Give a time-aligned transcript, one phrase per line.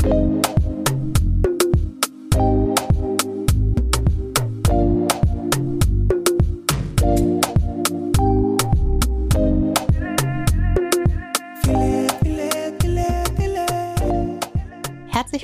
[0.00, 0.16] Herzlich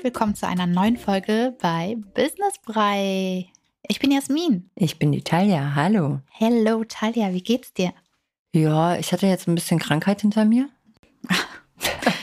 [0.02, 3.50] willkommen zu einer neuen Folge bei Business Brei.
[3.86, 4.70] Ich bin Jasmin.
[4.74, 5.74] Ich bin die Talia.
[5.74, 6.20] Hallo.
[6.30, 7.92] Hello Talia, wie geht's dir?
[8.54, 10.70] Ja, ich hatte jetzt ein bisschen Krankheit hinter mir.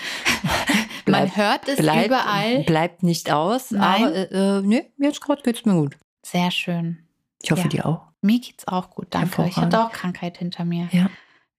[1.25, 2.63] Man hört es bleibt, überall.
[2.63, 3.71] Bleibt nicht aus.
[3.71, 4.03] Nein.
[4.05, 5.95] Aber äh, äh, nee, jetzt gerade geht's mir gut.
[6.25, 6.99] Sehr schön.
[7.41, 7.67] Ich hoffe, Ja.
[7.67, 8.01] dir auch.
[8.21, 9.45] Mir geht's auch gut, danke.
[9.49, 10.87] Ich hatte auch Krankheit hinter mir.
[10.91, 11.09] Ja.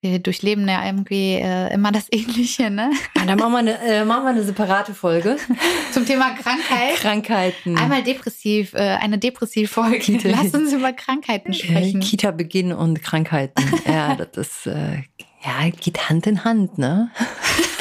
[0.01, 2.91] Wir durchleben ja irgendwie äh, immer das Ähnliche, ne?
[3.17, 5.37] Ja, dann machen wir eine, äh, machen wir eine separate Folge.
[5.93, 6.97] Zum Thema Krankheit.
[6.97, 7.79] Krankheiten.
[7.79, 9.97] Einmal depressiv, äh, eine Depressivfolge.
[9.99, 12.01] Kita- Lass uns über Krankheiten äh, sprechen.
[12.01, 13.63] Kita-Beginn und Krankheiten.
[13.87, 15.05] ja, das ist, äh,
[15.43, 17.11] ja, geht Hand in Hand, ne?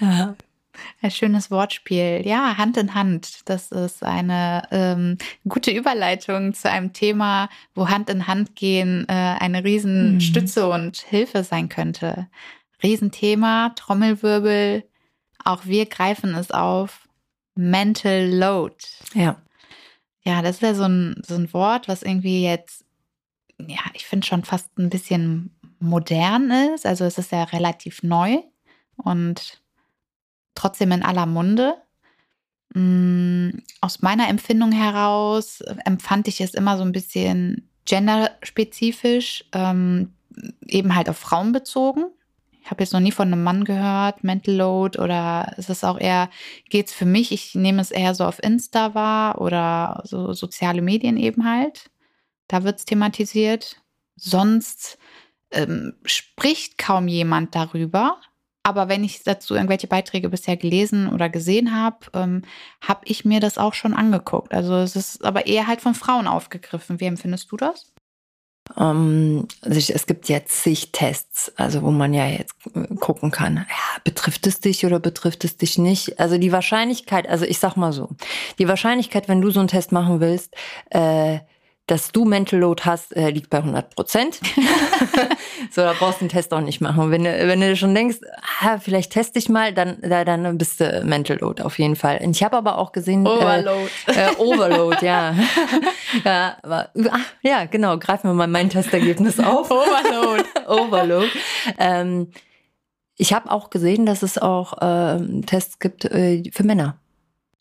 [0.00, 0.34] ja.
[1.02, 2.22] Ein schönes Wortspiel.
[2.24, 3.42] Ja, Hand in Hand.
[3.44, 9.12] Das ist eine ähm, gute Überleitung zu einem Thema, wo Hand in Hand gehen äh,
[9.12, 9.66] eine Mhm.
[9.66, 12.28] Riesenstütze und Hilfe sein könnte.
[12.82, 14.82] Riesenthema, Trommelwirbel.
[15.44, 17.06] Auch wir greifen es auf.
[17.54, 18.74] Mental Load.
[19.14, 19.36] ja.
[20.26, 22.84] Ja, das ist ja so ein, so ein Wort, was irgendwie jetzt,
[23.60, 26.86] ja, ich finde schon fast ein bisschen modern ist.
[26.86, 28.38] Also es ist ja relativ neu
[28.96, 29.62] und
[30.54, 31.74] trotzdem in aller Munde.
[32.74, 40.12] Mm, Aus meiner Empfindung heraus empfand ich es immer so ein bisschen genderspezifisch, ähm,
[40.66, 42.06] eben halt auf Frauen bezogen.
[42.62, 46.00] Ich habe jetzt noch nie von einem Mann gehört, Mental Load oder ist es auch
[46.00, 46.30] eher,
[46.70, 51.18] geht's für mich, ich nehme es eher so auf Insta wahr oder so soziale Medien
[51.18, 51.90] eben halt.
[52.48, 53.82] Da wird's thematisiert.
[54.16, 54.98] Sonst
[55.50, 58.18] ähm, spricht kaum jemand darüber.
[58.66, 62.42] Aber wenn ich dazu irgendwelche Beiträge bisher gelesen oder gesehen habe, ähm,
[62.80, 64.52] habe ich mir das auch schon angeguckt.
[64.54, 66.98] Also es ist aber eher halt von Frauen aufgegriffen.
[66.98, 67.92] Wie empfindest du das?
[68.78, 73.56] Ähm, also es gibt jetzt zig Tests, also wo man ja jetzt äh, gucken kann,
[73.56, 76.18] ja, betrifft es dich oder betrifft es dich nicht?
[76.18, 78.10] Also die Wahrscheinlichkeit, also ich sag mal so,
[78.58, 80.54] die Wahrscheinlichkeit, wenn du so einen Test machen willst,
[80.90, 81.40] äh,
[81.86, 84.40] dass du Mental Load hast, äh, liegt bei 100 Prozent.
[85.70, 87.10] so, da brauchst du den Test auch nicht machen.
[87.10, 88.18] Wenn du, wenn du schon denkst,
[88.62, 92.20] ah, vielleicht teste ich mal, dann, da- dann bist du Mental Load auf jeden Fall.
[92.24, 93.30] Und ich habe aber auch gesehen, Äh,
[94.06, 95.34] äh, Overload, ja.
[96.24, 97.98] ja, aber, ach, ja, genau.
[97.98, 99.70] Greifen wir mal mein Testergebnis auf.
[99.70, 100.44] Overload.
[100.66, 101.28] Overload.
[101.78, 102.30] Ähm,
[103.16, 106.98] ich habe auch gesehen, dass es auch ähm, Tests gibt äh, für Männer.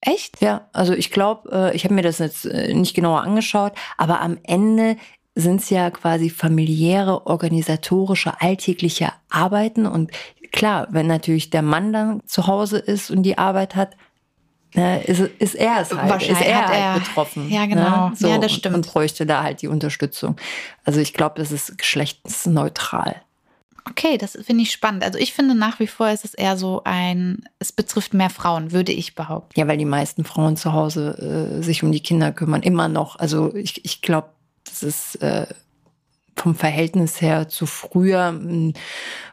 [0.05, 0.41] Echt?
[0.41, 4.19] Ja, also ich glaube, äh, ich habe mir das jetzt äh, nicht genauer angeschaut, aber
[4.21, 4.97] am Ende
[5.35, 9.85] sind es ja quasi familiäre, organisatorische, alltägliche Arbeiten.
[9.85, 10.11] Und
[10.51, 13.95] klar, wenn natürlich der Mann dann zu Hause ist und die Arbeit hat,
[14.75, 17.49] ne, ist, ist er es halt, ist Wahrscheinlich er hat halt er- betroffen.
[17.49, 18.09] Ja, genau.
[18.09, 18.15] Ne?
[18.15, 18.75] So, Ja, das und- stimmt.
[18.75, 20.35] Und bräuchte da halt die Unterstützung.
[20.83, 23.15] Also ich glaube, das ist geschlechtsneutral.
[23.89, 25.03] Okay, das finde ich spannend.
[25.03, 28.71] Also ich finde nach wie vor ist es eher so ein, es betrifft mehr Frauen,
[28.71, 29.59] würde ich behaupten.
[29.59, 33.17] Ja, weil die meisten Frauen zu Hause äh, sich um die Kinder kümmern, immer noch.
[33.17, 34.29] Also ich, ich glaube,
[34.63, 35.47] das ist äh,
[36.35, 38.73] vom Verhältnis her zu früher mh,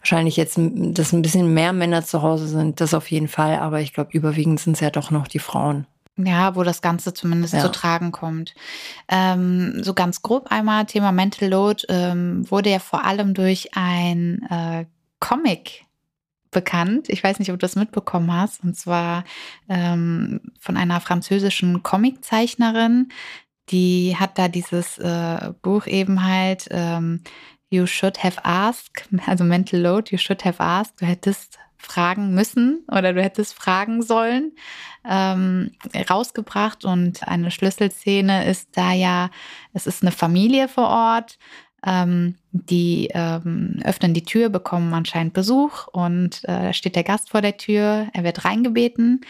[0.00, 3.56] wahrscheinlich jetzt, mh, dass ein bisschen mehr Männer zu Hause sind, das auf jeden Fall.
[3.56, 5.86] Aber ich glaube, überwiegend sind es ja doch noch die Frauen.
[6.26, 7.60] Ja, wo das Ganze zumindest Ja.
[7.60, 8.54] zu tragen kommt.
[9.08, 14.42] Ähm, so ganz grob einmal, Thema Mental Load ähm, wurde ja vor allem durch ein
[14.50, 14.86] äh,
[15.20, 15.84] Comic
[16.50, 17.08] bekannt.
[17.08, 18.64] Ich weiß nicht, ob du das mitbekommen hast.
[18.64, 19.24] Und zwar
[19.68, 23.08] ähm, von einer französischen Comiczeichnerin.
[23.68, 27.22] Die hat da dieses äh, Buch eben halt ähm,
[27.72, 31.00] You should have asked, also Mental Load, you should have asked.
[31.00, 34.52] Du hättest fragen müssen oder du hättest fragen sollen
[35.08, 35.72] ähm,
[36.08, 39.30] rausgebracht und eine Schlüsselszene ist da ja,
[39.72, 41.38] es ist eine Familie vor Ort,
[41.84, 47.30] ähm, die ähm, öffnen die Tür, bekommen anscheinend Besuch und äh, da steht der Gast
[47.30, 49.22] vor der Tür, er wird reingebeten.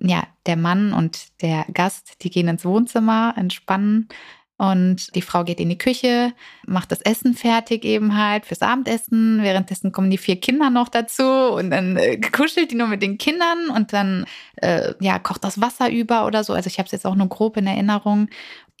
[0.00, 4.08] Ja, der Mann und der Gast, die gehen ins Wohnzimmer, entspannen
[4.56, 6.32] und die Frau geht in die Küche,
[6.64, 9.42] macht das Essen fertig eben halt fürs Abendessen.
[9.42, 13.18] Währenddessen kommen die vier Kinder noch dazu und dann äh, kuschelt die nur mit den
[13.18, 16.52] Kindern und dann äh, ja kocht das Wasser über oder so.
[16.52, 18.28] Also ich habe es jetzt auch nur grob in Erinnerung.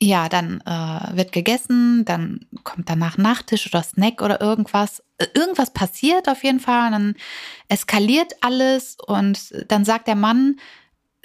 [0.00, 5.02] Ja, dann äh, wird gegessen, dann kommt danach Nachtisch oder Snack oder irgendwas.
[5.18, 7.14] Äh, Irgendwas passiert auf jeden Fall und dann
[7.68, 10.56] eskaliert alles und dann sagt der Mann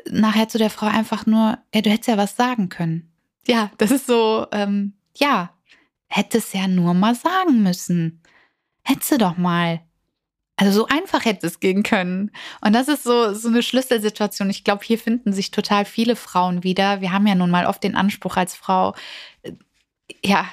[0.10, 3.12] nachher zu der Frau einfach nur, ja, du hättest ja was sagen können.
[3.48, 5.54] Ja, das ist so, ähm, ja,
[6.08, 8.22] hätte es ja nur mal sagen müssen.
[8.84, 9.82] Hätte doch mal.
[10.56, 12.32] Also so einfach hätte es gehen können.
[12.60, 14.50] Und das ist so, so eine Schlüsselsituation.
[14.50, 17.00] Ich glaube, hier finden sich total viele Frauen wieder.
[17.00, 18.94] Wir haben ja nun mal oft den Anspruch als Frau,
[19.44, 19.54] äh,
[20.24, 20.46] ja,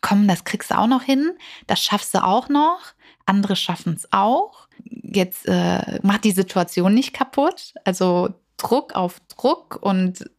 [0.00, 1.32] komm, das kriegst du auch noch hin,
[1.66, 2.92] das schaffst du auch noch,
[3.26, 4.68] andere schaffen es auch.
[4.84, 7.74] Jetzt äh, macht die Situation nicht kaputt.
[7.84, 10.30] Also Druck auf Druck und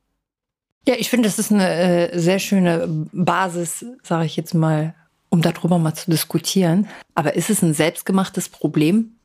[0.88, 4.94] ja, ich finde, das ist eine äh, sehr schöne Basis, sage ich jetzt mal,
[5.30, 6.88] um darüber mal zu diskutieren.
[7.16, 9.16] Aber ist es ein selbstgemachtes Problem?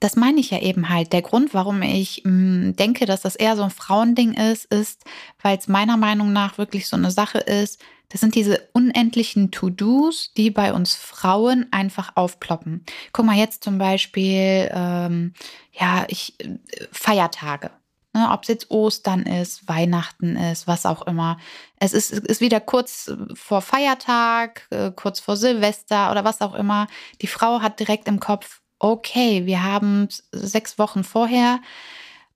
[0.00, 1.12] Das meine ich ja eben halt.
[1.12, 5.02] Der Grund, warum ich mh, hm, denke, dass das eher so ein Frauending ist, ist,
[5.42, 7.80] weil es meiner Meinung nach wirklich so eine Sache ist.
[8.10, 12.84] Das sind diese unendlichen To-Dos, die bei uns Frauen einfach aufploppen.
[13.12, 15.32] Guck mal jetzt zum Beispiel, ähm,
[15.72, 16.58] ja, ich äh,
[16.92, 17.70] Feiertage.
[18.14, 21.36] Ne, Ob es jetzt Ostern ist, Weihnachten ist, was auch immer.
[21.80, 26.86] Es ist, ist wieder kurz vor Feiertag, äh, kurz vor Silvester oder was auch immer.
[27.22, 31.60] Die Frau hat direkt im Kopf, okay, wir haben sechs Wochen vorher.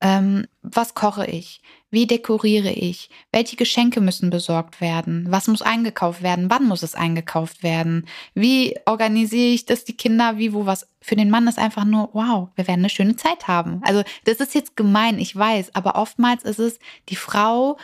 [0.00, 1.60] Ähm, was koche ich?
[1.90, 3.10] Wie dekoriere ich?
[3.32, 5.26] Welche Geschenke müssen besorgt werden?
[5.30, 6.50] Was muss eingekauft werden?
[6.50, 8.06] Wann muss es eingekauft werden?
[8.34, 10.86] Wie organisiere ich das, die Kinder, wie, wo, was?
[11.00, 13.80] Für den Mann ist einfach nur, wow, wir werden eine schöne Zeit haben.
[13.82, 16.78] Also, das ist jetzt gemein, ich weiß, aber oftmals ist es,
[17.08, 17.78] die Frau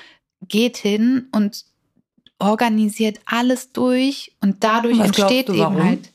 [0.46, 1.64] geht hin und
[2.38, 6.12] organisiert alles durch und dadurch was entsteht du, eben halt.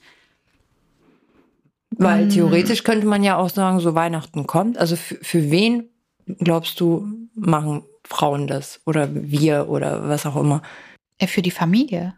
[1.91, 2.29] Weil hm.
[2.29, 4.77] theoretisch könnte man ja auch sagen, so Weihnachten kommt.
[4.77, 5.89] Also für, für wen
[6.25, 10.61] glaubst du, machen Frauen das oder wir oder was auch immer?
[11.19, 12.15] Ja, für die Familie.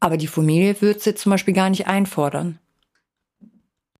[0.00, 2.58] Aber die Familie würde es jetzt zum Beispiel gar nicht einfordern.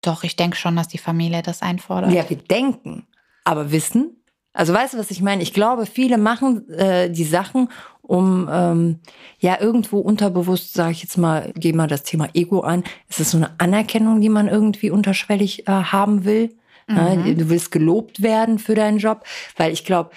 [0.03, 2.13] Doch, ich denke schon, dass die Familie das einfordert.
[2.13, 3.07] Ja, wir denken.
[3.45, 4.23] Aber wissen?
[4.55, 5.43] Also weißt du, was ich meine?
[5.43, 7.69] Ich glaube, viele machen äh, die Sachen,
[8.03, 9.01] um ähm,
[9.41, 12.85] ja irgendwo unterbewusst, sage ich jetzt mal, gehen wir das Thema Ego an.
[13.09, 16.55] Es ist so eine Anerkennung, die man irgendwie unterschwellig äh, haben will.
[16.87, 17.39] Mhm.
[17.39, 19.25] Du willst gelobt werden für deinen Job,
[19.57, 20.11] weil ich glaube,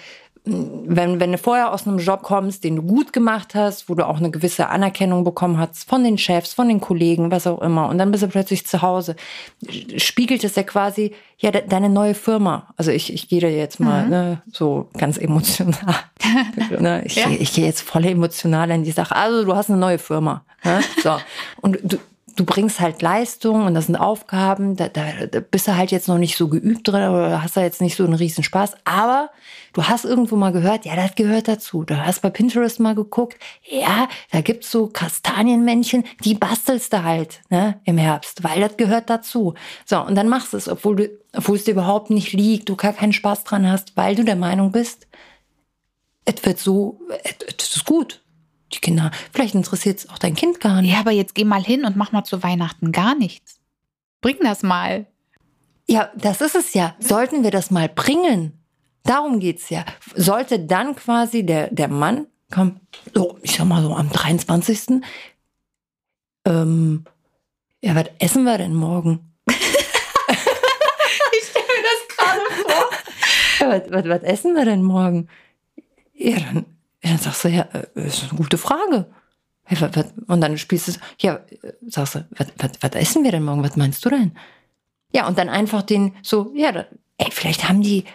[0.47, 4.07] wenn, wenn du vorher aus einem Job kommst, den du gut gemacht hast, wo du
[4.07, 7.89] auch eine gewisse Anerkennung bekommen hast von den Chefs, von den Kollegen, was auch immer,
[7.89, 9.15] und dann bist du plötzlich zu Hause,
[9.97, 12.67] spiegelt es ja quasi ja de, deine neue Firma.
[12.77, 14.09] Also ich, ich gehe da jetzt mal mhm.
[14.09, 15.75] ne, so ganz emotional.
[16.79, 17.03] ne?
[17.05, 17.29] Ich, ja.
[17.29, 19.15] ich gehe jetzt voll emotional in die Sache.
[19.15, 20.43] Also du hast eine neue Firma.
[20.63, 20.81] Ne?
[21.03, 21.17] So.
[21.61, 21.97] Und du,
[22.37, 26.07] du bringst halt Leistung und das sind Aufgaben, da, da, da bist du halt jetzt
[26.07, 29.31] noch nicht so geübt drin oder hast da jetzt nicht so einen riesen Spaß, aber
[29.73, 31.83] du hast irgendwo mal gehört, ja, das gehört dazu.
[31.83, 37.41] Du hast bei Pinterest mal geguckt, ja, da gibt's so Kastanienmännchen, die bastelst du halt
[37.49, 39.55] ne, im Herbst, weil das gehört dazu.
[39.85, 42.75] So, und dann machst du es, obwohl, du, obwohl es dir überhaupt nicht liegt, du
[42.75, 45.07] gar keinen Spaß dran hast, weil du der Meinung bist,
[46.25, 46.99] es wird so,
[47.57, 48.21] es ist gut
[48.73, 50.93] die Kinder, vielleicht interessiert es auch dein Kind gar nicht.
[50.93, 53.59] Ja, aber jetzt geh mal hin und mach mal zu Weihnachten gar nichts.
[54.21, 55.05] Bring das mal.
[55.87, 56.95] Ja, das ist es ja.
[56.99, 58.53] Sollten wir das mal bringen?
[59.03, 59.85] Darum geht's ja.
[60.15, 62.81] Sollte dann quasi der, der Mann, komm,
[63.13, 65.01] so, ich sag mal so am 23.
[66.45, 67.05] Ähm,
[67.81, 69.33] ja, was essen wir denn morgen?
[69.47, 69.55] ich
[71.45, 72.89] stelle mir das gerade vor.
[73.59, 75.29] Ja, was, was, was essen wir denn morgen?
[76.13, 76.65] Ja, dann
[77.01, 79.09] dann sagst du, ja, äh, ist eine gute Frage.
[80.27, 81.41] Und dann spielst du, ja,
[81.85, 83.63] sagst du, was, was, was essen wir denn morgen?
[83.63, 84.31] Was meinst du denn?
[85.11, 86.85] Ja, und dann einfach den so, ja,
[87.17, 88.05] ey, vielleicht haben die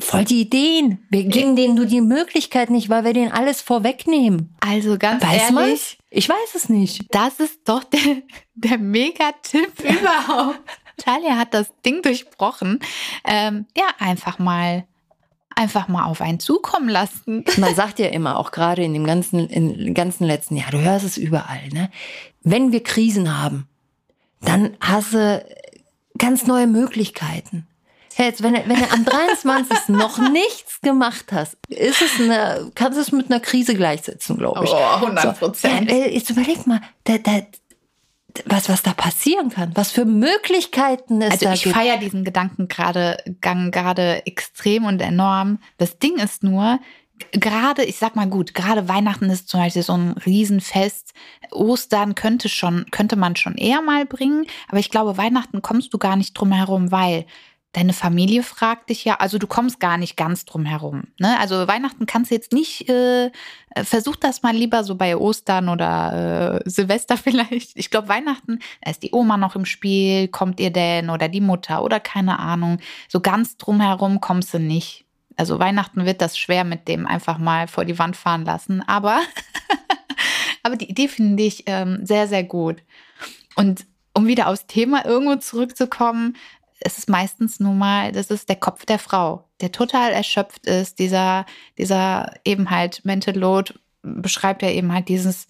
[0.00, 1.06] voll die Ideen.
[1.10, 4.54] Wir geben denen nur die Möglichkeit nicht, weil wir denen alles vorwegnehmen.
[4.60, 5.96] Also ganz weiß ehrlich, man's?
[6.10, 7.06] ich weiß es nicht.
[7.10, 8.22] Das ist doch der,
[8.54, 10.60] der Mega-Tipp überhaupt.
[10.98, 12.80] Talia hat das Ding durchbrochen.
[13.24, 14.84] Ähm, ja, einfach mal
[15.58, 17.44] einfach mal auf einen zukommen lassen.
[17.56, 21.04] Man sagt ja immer, auch gerade in dem ganzen, in ganzen letzten Jahr, du hörst
[21.04, 21.90] es überall, ne?
[22.42, 23.68] Wenn wir Krisen haben,
[24.40, 25.44] dann hast du
[26.16, 27.66] ganz neue Möglichkeiten.
[28.16, 29.88] Jetzt, wenn, wenn du am 23.
[29.88, 34.64] noch nichts gemacht hast, ist es eine, kannst du es mit einer Krise gleichsetzen, glaube
[34.64, 34.70] ich.
[34.70, 35.90] Oh, 100 Prozent.
[35.90, 37.42] So, jetzt überleg mal, da, da,
[38.46, 41.76] was, was da passieren kann, was für Möglichkeiten es also da ich gibt.
[41.76, 45.58] Ich feiere diesen Gedanken gerade, Gang gerade extrem und enorm.
[45.76, 46.78] Das Ding ist nur,
[47.32, 51.12] gerade, ich sag mal gut, gerade Weihnachten ist zum Beispiel so ein Riesenfest.
[51.50, 54.46] Ostern könnte schon, könnte man schon eher mal bringen.
[54.68, 57.26] Aber ich glaube, Weihnachten kommst du gar nicht drum herum, weil
[57.72, 61.04] Deine Familie fragt dich ja, also du kommst gar nicht ganz drum herum.
[61.18, 61.38] Ne?
[61.38, 63.30] Also Weihnachten kannst du jetzt nicht, äh,
[63.84, 67.76] versuch das mal lieber so bei Ostern oder äh, Silvester vielleicht.
[67.76, 68.58] Ich glaube, Weihnachten,
[68.88, 72.78] ist die Oma noch im Spiel, kommt ihr denn oder die Mutter oder keine Ahnung.
[73.08, 75.04] So ganz drum herum kommst du nicht.
[75.36, 78.82] Also Weihnachten wird das schwer mit dem einfach mal vor die Wand fahren lassen.
[78.88, 79.20] Aber,
[80.62, 82.82] aber die Idee finde ich ähm, sehr, sehr gut.
[83.54, 86.36] Und um wieder aufs Thema irgendwo zurückzukommen,
[86.80, 90.98] es ist meistens nun mal, das ist der Kopf der Frau, der total erschöpft ist.
[90.98, 91.46] Dieser,
[91.76, 95.48] dieser eben halt Mental Load beschreibt ja eben halt dieses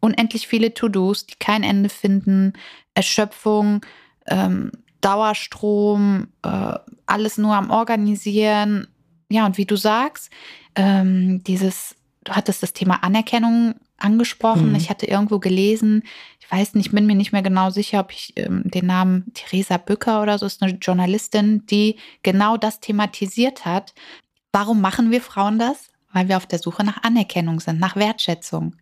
[0.00, 2.52] unendlich viele To-Dos, die kein Ende finden,
[2.94, 3.84] Erschöpfung,
[4.26, 4.70] ähm,
[5.00, 6.74] Dauerstrom, äh,
[7.06, 8.88] alles nur am Organisieren.
[9.28, 10.30] Ja, und wie du sagst,
[10.74, 14.70] ähm, dieses, du hattest das Thema Anerkennung angesprochen.
[14.70, 14.74] Mhm.
[14.76, 16.02] Ich hatte irgendwo gelesen,
[16.40, 19.78] ich weiß nicht, bin mir nicht mehr genau sicher, ob ich ähm, den Namen Theresa
[19.78, 23.94] Bücker oder so ist eine Journalistin, die genau das thematisiert hat.
[24.52, 25.88] Warum machen wir Frauen das?
[26.12, 28.76] Weil wir auf der Suche nach Anerkennung sind, nach Wertschätzung.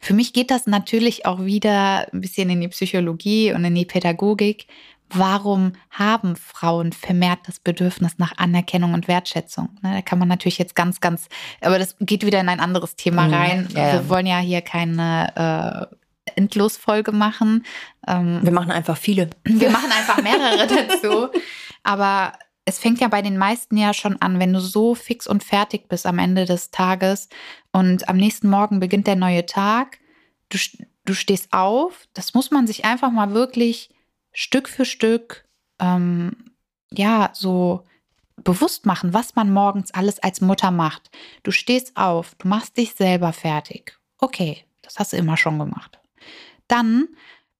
[0.00, 3.84] Für mich geht das natürlich auch wieder ein bisschen in die Psychologie und in die
[3.84, 4.66] Pädagogik.
[5.12, 9.70] Warum haben Frauen vermehrt das Bedürfnis nach Anerkennung und Wertschätzung?
[9.82, 11.28] Ne, da kann man natürlich jetzt ganz, ganz,
[11.60, 13.34] aber das geht wieder in ein anderes Thema mhm.
[13.34, 13.68] rein.
[13.74, 17.64] Ja, Wir wollen ja hier keine äh, Endlosfolge machen.
[18.06, 19.30] Ähm, wir machen einfach viele.
[19.44, 21.28] Wir machen einfach mehrere dazu.
[21.82, 22.32] Aber
[22.64, 25.88] es fängt ja bei den meisten ja schon an, wenn du so fix und fertig
[25.88, 27.28] bist am Ende des Tages
[27.72, 29.98] und am nächsten Morgen beginnt der neue Tag.
[30.50, 30.58] Du,
[31.04, 32.06] du stehst auf.
[32.14, 33.90] Das muss man sich einfach mal wirklich
[34.32, 35.44] Stück für Stück,
[35.78, 36.52] ähm,
[36.90, 37.84] ja, so
[38.36, 41.10] bewusst machen, was man morgens alles als Mutter macht.
[41.42, 43.98] Du stehst auf, du machst dich selber fertig.
[44.18, 45.98] Okay, das hast du immer schon gemacht.
[46.68, 47.08] Dann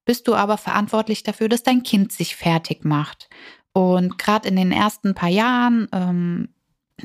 [0.05, 3.29] bist du aber verantwortlich dafür, dass dein Kind sich fertig macht.
[3.73, 6.49] Und gerade in den ersten paar Jahren ähm,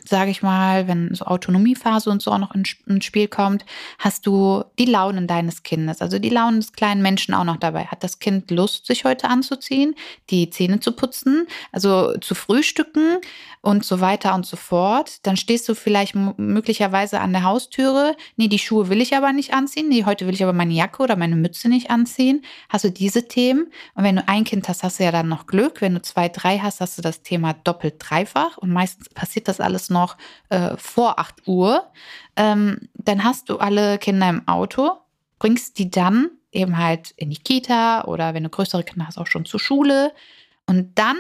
[0.04, 3.64] sage ich mal, wenn so Autonomiephase und so auch noch ins Spiel kommt,
[3.98, 7.86] hast du die Launen deines Kindes, also die Launen des kleinen Menschen auch noch dabei.
[7.86, 9.94] Hat das Kind Lust, sich heute anzuziehen,
[10.30, 13.18] die Zähne zu putzen, also zu frühstücken
[13.62, 15.26] und so weiter und so fort?
[15.26, 18.16] Dann stehst du vielleicht möglicherweise an der Haustüre.
[18.36, 19.88] Nee, die Schuhe will ich aber nicht anziehen.
[19.88, 22.42] Nee, heute will ich aber meine Jacke oder meine Mütze nicht anziehen.
[22.68, 23.72] Hast du diese Themen?
[23.94, 25.80] Und wenn du ein Kind hast, hast du ja dann noch Glück.
[25.80, 28.58] Wenn du zwei, drei hast, hast du das Thema doppelt dreifach.
[28.58, 30.16] Und meistens passiert das alles noch
[30.48, 31.90] äh, vor 8 Uhr,
[32.36, 34.92] ähm, dann hast du alle Kinder im Auto,
[35.38, 39.26] bringst die dann eben halt in die Kita oder wenn du größere Kinder hast, auch
[39.26, 40.12] schon zur Schule.
[40.66, 41.16] Und dann,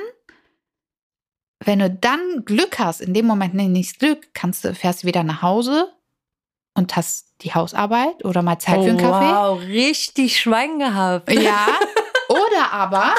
[1.64, 5.06] wenn du dann Glück hast, in dem Moment nee, nicht Glück, kannst du, fährst du
[5.06, 5.92] wieder nach Hause
[6.74, 9.34] und hast die Hausarbeit oder mal Zeit oh, für einen Kaffee.
[9.34, 11.32] Wow, richtig Schwein gehabt.
[11.32, 11.66] Ja.
[12.28, 13.14] Oder aber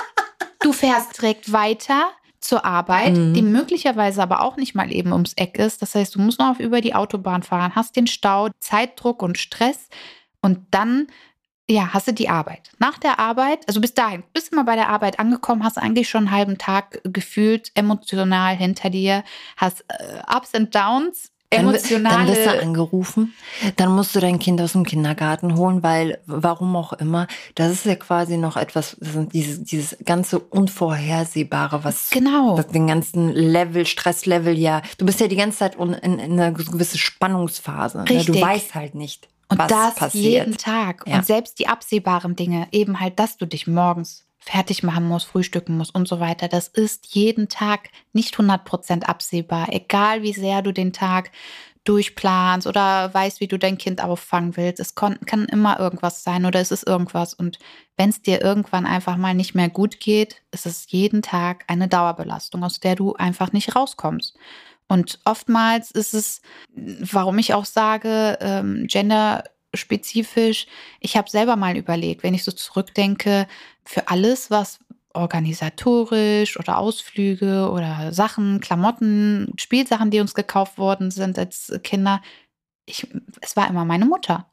[0.59, 3.33] du fährst direkt weiter zur Arbeit, mhm.
[3.33, 5.81] die möglicherweise aber auch nicht mal eben ums Eck ist.
[5.81, 9.89] Das heißt, du musst noch über die Autobahn fahren, hast den Stau, Zeitdruck und Stress
[10.41, 11.07] und dann
[11.69, 12.71] ja, hast du die Arbeit.
[12.79, 16.07] Nach der Arbeit, also bis dahin, bist du mal bei der Arbeit angekommen, hast eigentlich
[16.07, 19.25] schon einen halben Tag gefühlt emotional hinter dir,
[19.57, 22.25] hast äh, Ups und Downs emotionale.
[22.25, 23.33] Dann, wirst du angerufen,
[23.77, 27.85] dann musst du dein Kind aus dem Kindergarten holen, weil warum auch immer, das ist
[27.85, 32.57] ja quasi noch etwas, dieses, dieses ganze Unvorhersehbare, was, genau.
[32.57, 36.31] was den ganzen Level, Stresslevel ja, du bist ja die ganze Zeit in, in, in
[36.33, 38.03] einer gewissen Spannungsphase.
[38.03, 38.23] Ne?
[38.25, 39.29] Du weißt halt nicht.
[39.49, 40.45] Und was das passiert.
[40.45, 41.03] jeden Tag.
[41.07, 41.17] Ja.
[41.17, 45.77] Und selbst die absehbaren Dinge, eben halt, dass du dich morgens fertig machen muss, frühstücken
[45.77, 46.47] muss und so weiter.
[46.47, 51.31] Das ist jeden Tag nicht 100% absehbar, egal wie sehr du den Tag
[51.83, 54.79] durchplanst oder weißt, wie du dein Kind auffangen willst.
[54.79, 55.17] Es kann,
[55.51, 57.33] immer irgendwas sein oder es ist irgendwas.
[57.33, 57.59] Und
[57.95, 61.87] wenn es dir irgendwann einfach mal nicht mehr gut geht, ist es jeden Tag eine
[61.87, 64.37] Dauerbelastung, aus der du einfach nicht rauskommst.
[64.89, 66.41] Und oftmals ist es,
[66.75, 69.43] warum ich auch sage, ähm, Gender
[69.73, 70.67] spezifisch.
[70.99, 73.47] Ich habe selber mal überlegt, wenn ich so zurückdenke,
[73.83, 74.79] für alles, was
[75.13, 82.21] organisatorisch oder Ausflüge oder Sachen, Klamotten, Spielsachen, die uns gekauft worden sind als Kinder,
[82.85, 83.07] ich,
[83.41, 84.49] es war immer meine Mutter.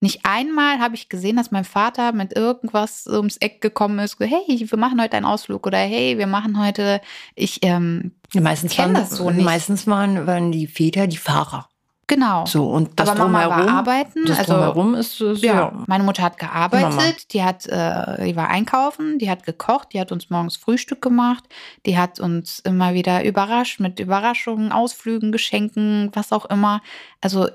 [0.00, 4.18] Nicht einmal habe ich gesehen, dass mein Vater mit irgendwas ums Eck gekommen ist.
[4.20, 7.00] Hey, wir machen heute einen Ausflug oder hey, wir machen heute.
[7.34, 9.44] Ich ähm, meistens waren das so nicht.
[9.44, 11.68] Meistens waren, waren die Väter die Fahrer.
[12.08, 12.46] Genau.
[12.46, 14.26] So, und das Aber Mama war arbeiten.
[14.26, 15.54] Das also, drumherum ist, ist ja.
[15.54, 15.84] ja.
[15.88, 17.12] Meine Mutter hat gearbeitet, Mama.
[17.32, 21.44] die hat, äh, die war einkaufen, die hat gekocht, die hat uns morgens Frühstück gemacht,
[21.84, 26.80] die hat uns immer wieder überrascht mit Überraschungen, Ausflügen, Geschenken, was auch immer.
[27.20, 27.48] Also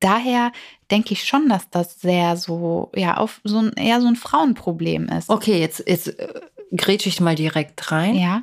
[0.00, 0.50] daher
[0.90, 5.08] denke ich schon, dass das sehr so, ja, auf so ein, eher so ein Frauenproblem
[5.08, 5.30] ist.
[5.30, 6.40] Okay, jetzt, jetzt äh,
[6.76, 8.16] grätsche ich mal direkt rein.
[8.16, 8.42] Ja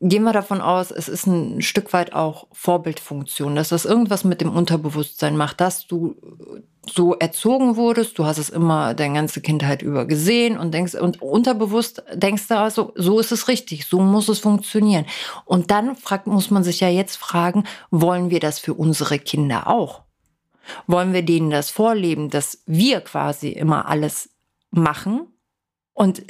[0.00, 4.40] gehen wir davon aus, es ist ein Stück weit auch Vorbildfunktion, dass das irgendwas mit
[4.40, 6.16] dem Unterbewusstsein macht, dass du
[6.88, 11.20] so erzogen wurdest, du hast es immer deine ganze Kindheit über gesehen und denkst, und
[11.22, 15.06] unterbewusst denkst du also, so ist es richtig, so muss es funktionieren.
[15.44, 19.66] Und dann fragt, muss man sich ja jetzt fragen, wollen wir das für unsere Kinder
[19.66, 20.02] auch?
[20.86, 24.30] Wollen wir denen das vorleben, dass wir quasi immer alles
[24.70, 25.28] machen
[25.98, 26.22] Und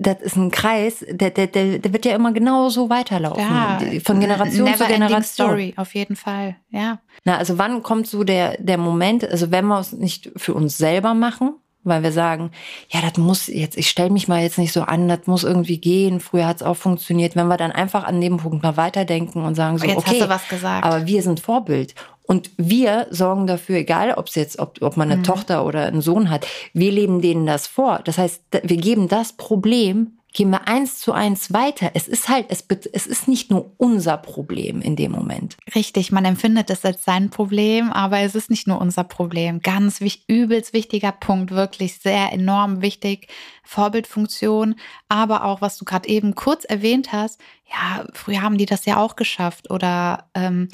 [0.00, 3.42] das ist ein Kreis, der, der, der, der wird ja immer genauso weiterlaufen.
[3.42, 5.22] Ja, von Generation zu Generation.
[5.22, 7.00] Story, auf jeden Fall, ja.
[7.24, 10.78] Na, also wann kommt so der, der Moment, also wenn wir es nicht für uns
[10.78, 12.50] selber machen, weil wir sagen,
[12.90, 15.78] ja, das muss jetzt, ich stelle mich mal jetzt nicht so an, das muss irgendwie
[15.78, 19.44] gehen, früher hat es auch funktioniert, wenn wir dann einfach an dem Punkt mal weiterdenken
[19.44, 20.84] und sagen so, Jetzt okay, hast du was gesagt.
[20.84, 21.94] aber wir sind Vorbild.
[22.22, 26.00] Und wir sorgen dafür, egal ob es jetzt, ob, ob man eine Tochter oder einen
[26.00, 28.02] Sohn hat, wir leben denen das vor.
[28.04, 31.90] Das heißt, wir geben das Problem, gehen wir eins zu eins weiter.
[31.94, 35.56] Es ist halt, es, es ist nicht nur unser Problem in dem Moment.
[35.74, 39.60] Richtig, man empfindet es als sein Problem, aber es ist nicht nur unser Problem.
[39.60, 43.28] Ganz wich, übelst wichtiger Punkt, wirklich sehr enorm wichtig.
[43.64, 44.76] Vorbildfunktion,
[45.08, 48.96] aber auch, was du gerade eben kurz erwähnt hast, ja, früher haben die das ja
[48.96, 50.68] auch geschafft oder ähm,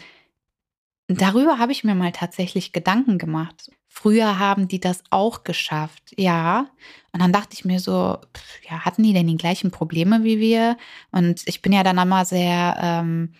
[1.09, 3.71] darüber habe ich mir mal tatsächlich Gedanken gemacht.
[3.89, 6.69] Früher haben die das auch geschafft, ja.
[7.16, 10.38] Und dann dachte ich mir so, pff, ja, hatten die denn die gleichen Probleme wie
[10.38, 10.76] wir?
[11.12, 13.32] Und ich bin ja dann immer sehr, ähm,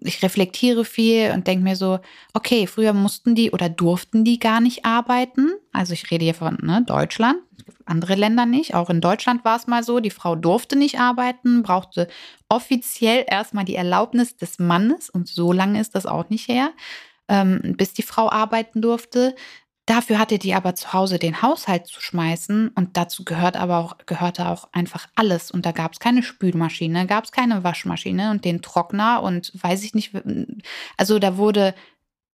[0.00, 2.00] ich reflektiere viel und denke mir so,
[2.34, 5.52] okay, früher mussten die oder durften die gar nicht arbeiten.
[5.72, 7.38] Also ich rede hier von ne, Deutschland,
[7.84, 8.74] andere Länder nicht.
[8.74, 12.08] Auch in Deutschland war es mal so, die Frau durfte nicht arbeiten, brauchte
[12.48, 16.70] offiziell erstmal die Erlaubnis des Mannes und so lange ist das auch nicht her,
[17.28, 19.36] ähm, bis die Frau arbeiten durfte.
[19.86, 23.96] Dafür hatte die aber zu Hause den Haushalt zu schmeißen und dazu gehört aber auch,
[24.06, 25.52] gehörte auch einfach alles.
[25.52, 29.84] Und da gab es keine Spülmaschine, gab es keine Waschmaschine und den Trockner und weiß
[29.84, 30.10] ich nicht.
[30.96, 31.72] Also da wurde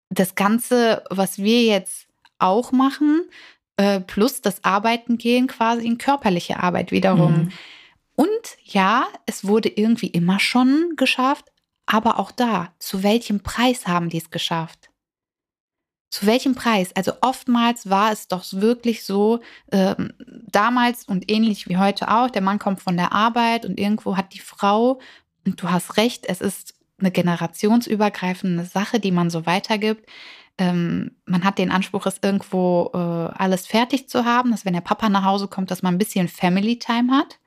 [0.10, 2.08] das Ganze, was wir jetzt
[2.40, 3.24] auch machen,
[3.76, 7.34] äh, plus das Arbeiten gehen, quasi in körperliche Arbeit wiederum.
[7.34, 7.52] Mhm.
[8.16, 11.52] Und ja, es wurde irgendwie immer schon geschafft,
[11.86, 14.91] aber auch da, zu welchem Preis haben die es geschafft?
[16.12, 16.94] Zu welchem Preis?
[16.96, 19.40] Also oftmals war es doch wirklich so,
[19.72, 20.14] ähm,
[20.52, 24.34] damals und ähnlich wie heute auch, der Mann kommt von der Arbeit und irgendwo hat
[24.34, 25.00] die Frau,
[25.46, 30.08] und du hast recht, es ist eine generationsübergreifende Sache, die man so weitergibt.
[30.58, 34.82] Ähm, man hat den Anspruch, es irgendwo äh, alles fertig zu haben, dass wenn der
[34.82, 37.40] Papa nach Hause kommt, dass man ein bisschen Family Time hat.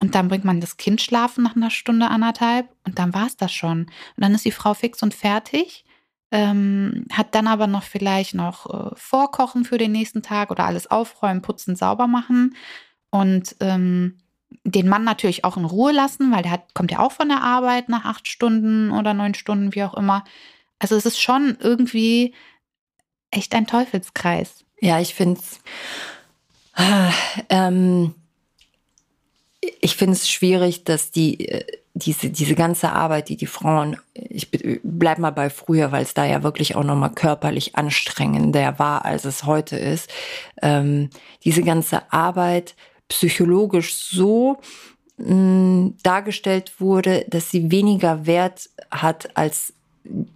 [0.00, 3.36] Und dann bringt man das Kind schlafen nach einer Stunde, anderthalb und dann war es
[3.36, 3.80] das schon.
[3.80, 5.83] Und dann ist die Frau fix und fertig,
[6.34, 10.90] ähm, hat dann aber noch vielleicht noch äh, Vorkochen für den nächsten Tag oder alles
[10.90, 12.56] aufräumen, putzen, sauber machen
[13.10, 14.18] und ähm,
[14.64, 17.42] den Mann natürlich auch in Ruhe lassen, weil der hat, kommt ja auch von der
[17.42, 20.24] Arbeit nach acht Stunden oder neun Stunden, wie auch immer.
[20.80, 22.34] Also es ist schon irgendwie
[23.30, 24.64] echt ein Teufelskreis.
[24.80, 25.60] Ja, ich finde es.
[27.48, 28.12] Ähm,
[29.80, 31.64] ich finde es schwierig, dass die äh,
[31.94, 34.50] diese diese ganze Arbeit, die die Frauen, ich
[34.82, 39.04] bleib mal bei früher, weil es da ja wirklich auch noch mal körperlich anstrengender war,
[39.04, 40.10] als es heute ist.
[40.60, 41.10] Ähm,
[41.44, 42.74] diese ganze Arbeit
[43.08, 44.58] psychologisch so
[45.18, 49.72] mh, dargestellt wurde, dass sie weniger Wert hat als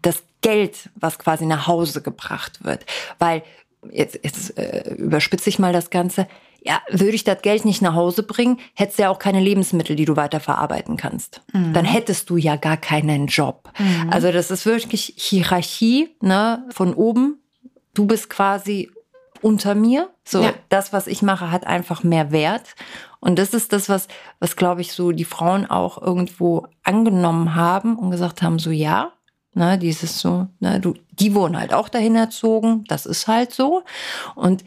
[0.02, 2.86] das Geld, was quasi nach Hause gebracht wird.
[3.18, 3.42] Weil,
[3.90, 6.26] jetzt, jetzt äh, überspitze ich mal das Ganze,
[6.60, 9.94] ja, würde ich das Geld nicht nach Hause bringen, hättest du ja auch keine Lebensmittel,
[9.96, 11.40] die du weiterverarbeiten kannst.
[11.52, 13.70] Dann hättest du ja gar keinen Job.
[14.10, 17.38] Also das ist wirklich Hierarchie, ne, von oben.
[17.94, 18.90] Du bist quasi
[19.40, 20.10] unter mir.
[20.24, 20.52] So, Ja.
[20.68, 22.74] das, was ich mache, hat einfach mehr Wert.
[23.20, 24.08] Und das ist das, was,
[24.40, 29.12] was glaube ich, so die Frauen auch irgendwo angenommen haben und gesagt haben, so ja,
[29.54, 33.82] ne, dieses so, ne, du, die wurden halt auch dahin erzogen, das ist halt so.
[34.34, 34.64] Und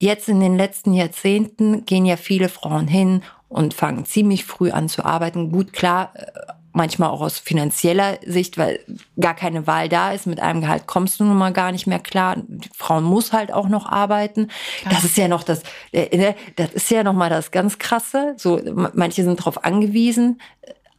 [0.00, 4.88] jetzt in den letzten Jahrzehnten gehen ja viele Frauen hin und fangen ziemlich früh an
[4.88, 5.52] zu arbeiten.
[5.52, 8.80] Gut, klar, äh, manchmal auch aus finanzieller Sicht, weil
[9.18, 10.26] gar keine Wahl da ist.
[10.26, 12.36] Mit einem Gehalt kommst du nun mal gar nicht mehr klar.
[12.36, 14.48] Die Frauen muss halt auch noch arbeiten.
[14.90, 18.34] Das ist ja noch das, äh, ne, das ist ja noch mal das ganz krasse.
[18.36, 18.60] So,
[18.92, 20.40] manche sind darauf angewiesen,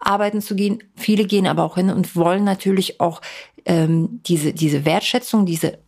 [0.05, 0.83] arbeiten zu gehen.
[0.95, 3.21] Viele gehen aber auch hin und wollen natürlich auch
[3.65, 5.79] ähm, diese, diese Wertschätzung, diese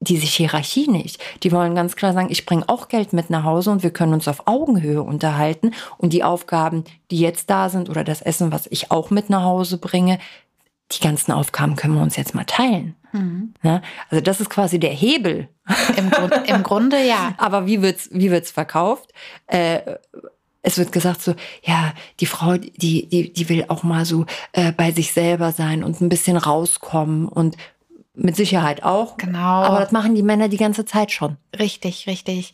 [0.00, 1.20] diese Hierarchie nicht.
[1.42, 4.14] Die wollen ganz klar sagen, ich bringe auch Geld mit nach Hause und wir können
[4.14, 5.72] uns auf Augenhöhe unterhalten.
[5.96, 9.42] Und die Aufgaben, die jetzt da sind oder das Essen, was ich auch mit nach
[9.42, 10.20] Hause bringe,
[10.92, 12.94] die ganzen Aufgaben können wir uns jetzt mal teilen.
[13.62, 13.82] Ne?
[14.10, 15.48] Also das ist quasi der Hebel.
[15.96, 17.34] Im, Grund, Im Grunde ja.
[17.38, 19.12] Aber wie wird's, wie wird's verkauft?
[19.46, 19.96] Äh,
[20.68, 24.70] es wird gesagt so, ja, die Frau, die, die, die will auch mal so äh,
[24.70, 27.56] bei sich selber sein und ein bisschen rauskommen und
[28.14, 29.16] mit Sicherheit auch.
[29.16, 29.38] Genau.
[29.38, 31.36] Aber das machen die Männer die ganze Zeit schon.
[31.58, 32.52] Richtig, richtig.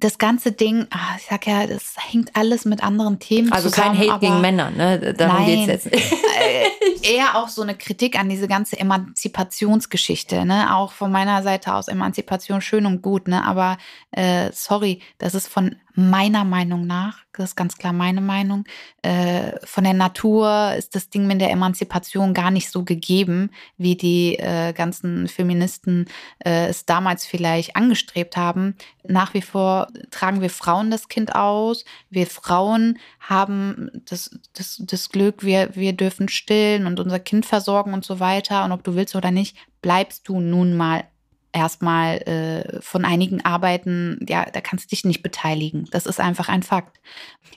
[0.00, 3.98] Das ganze Ding, ah, ich sag ja, das hängt alles mit anderen Themen Also zusammen.
[3.98, 5.14] kein Hate gegen Männer, ne?
[5.14, 5.46] Darum Nein.
[5.46, 6.12] geht's jetzt nicht.
[7.04, 10.74] äh, eher auch so eine Kritik an diese ganze Emanzipationsgeschichte, ne?
[10.74, 13.44] Auch von meiner Seite aus Emanzipation schön und gut, ne?
[13.44, 13.76] Aber
[14.10, 18.64] äh, sorry, das ist von meiner Meinung nach, das ist ganz klar meine Meinung,
[19.02, 23.96] äh, von der Natur ist das Ding mit der Emanzipation gar nicht so gegeben, wie
[23.96, 26.06] die äh, ganzen Feministen
[26.44, 28.76] äh, es damals vielleicht angestrebt haben.
[29.06, 31.84] Nach wie vor tragen wir Frauen das Kind aus.
[32.10, 37.94] Wir Frauen haben das, das, das Glück, wir, wir dürfen stillen und unser Kind versorgen
[37.94, 38.64] und so weiter.
[38.64, 41.04] Und ob du willst oder nicht, bleibst du nun mal
[41.52, 45.86] erstmal äh, von einigen Arbeiten, ja, da kannst du dich nicht beteiligen.
[45.90, 46.98] Das ist einfach ein Fakt.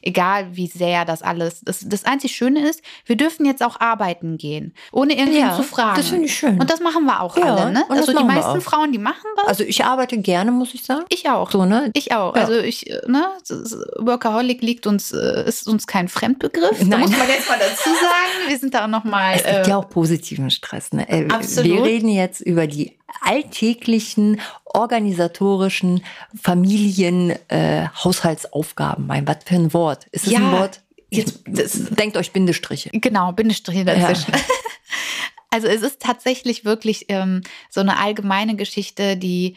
[0.01, 1.61] Egal wie sehr das alles.
[1.61, 5.67] Das, das einzig Schöne ist, wir dürfen jetzt auch arbeiten gehen, ohne irgendjemanden ja, zu
[5.67, 5.97] fragen.
[5.97, 6.59] Das finde ich schön.
[6.59, 7.83] Und das machen wir auch ja, alle, ne?
[7.89, 9.47] Also die meisten Frauen, die machen das.
[9.47, 11.05] Also ich arbeite gerne, muss ich sagen.
[11.09, 11.49] Ich auch.
[11.49, 11.89] So, ne?
[11.93, 12.35] Ich auch.
[12.35, 12.41] Ja.
[12.41, 13.25] Also ich, ne,
[13.97, 16.79] Workaholic liegt uns, äh, ist uns kein Fremdbegriff.
[16.81, 16.91] Nein.
[16.91, 18.49] Da muss man jetzt mal dazu sagen.
[18.49, 19.35] Wir sind da noch mal.
[19.35, 21.09] Es gibt äh, ja auch positiven Stress, ne?
[21.09, 21.71] Äh, Absolut.
[21.71, 22.97] Wir reden jetzt über die
[23.85, 26.03] alltäglichen organisatorischen
[26.41, 27.87] Familien, äh.
[28.97, 30.05] Mein, was für ein Wort?
[30.11, 30.81] Ist das ja, ein Wort?
[31.11, 31.43] Jetzt,
[31.97, 32.89] denkt euch Bindestriche.
[32.91, 34.33] Genau, Bindestriche dazwischen.
[34.33, 34.39] Ja.
[35.51, 39.55] Also es ist tatsächlich wirklich ähm, so eine allgemeine Geschichte, die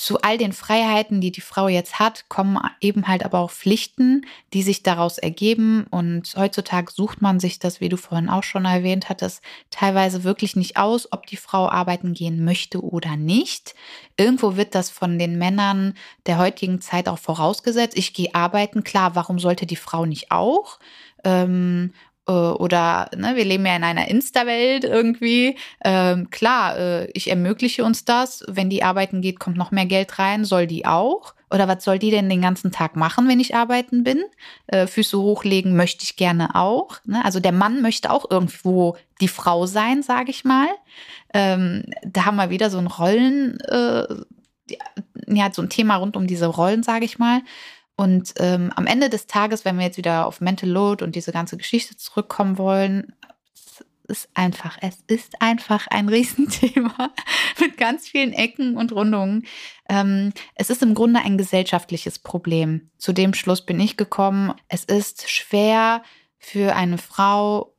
[0.00, 4.24] zu all den Freiheiten, die die Frau jetzt hat, kommen eben halt aber auch Pflichten,
[4.54, 5.86] die sich daraus ergeben.
[5.90, 10.56] Und heutzutage sucht man sich das, wie du vorhin auch schon erwähnt hattest, teilweise wirklich
[10.56, 13.74] nicht aus, ob die Frau arbeiten gehen möchte oder nicht.
[14.16, 15.92] Irgendwo wird das von den Männern
[16.24, 17.98] der heutigen Zeit auch vorausgesetzt.
[17.98, 20.78] Ich gehe arbeiten, klar, warum sollte die Frau nicht auch?
[21.24, 25.56] Ähm, äh, oder ne, wir leben ja in einer Insta-Welt irgendwie.
[25.84, 28.44] Ähm, klar, äh, ich ermögliche uns das.
[28.48, 30.44] Wenn die arbeiten geht, kommt noch mehr Geld rein.
[30.44, 31.34] Soll die auch?
[31.52, 34.22] Oder was soll die denn den ganzen Tag machen, wenn ich arbeiten bin?
[34.68, 36.98] Äh, Füße hochlegen möchte ich gerne auch.
[37.04, 37.24] Ne?
[37.24, 40.68] Also der Mann möchte auch irgendwo die Frau sein, sage ich mal.
[41.34, 44.04] Ähm, da haben wir wieder so ein Rollen, äh,
[45.26, 47.40] ja, so ein Thema rund um diese Rollen, sage ich mal.
[48.00, 51.32] Und ähm, am Ende des Tages, wenn wir jetzt wieder auf Mental Load und diese
[51.32, 53.14] ganze Geschichte zurückkommen wollen,
[53.52, 57.10] es ist einfach, es ist einfach ein Riesenthema
[57.60, 59.46] mit ganz vielen Ecken und Rundungen.
[59.86, 62.90] Ähm, es ist im Grunde ein gesellschaftliches Problem.
[62.96, 64.54] Zu dem Schluss bin ich gekommen.
[64.68, 66.02] Es ist schwer
[66.38, 67.74] für eine Frau,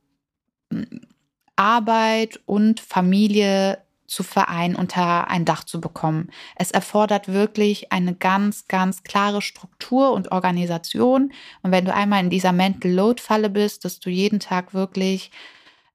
[1.56, 6.28] Arbeit und Familie zu vereinen, unter ein Dach zu bekommen.
[6.54, 11.32] Es erfordert wirklich eine ganz, ganz klare Struktur und Organisation.
[11.62, 15.30] Und wenn du einmal in dieser Mental Load-Falle bist, dass du jeden Tag wirklich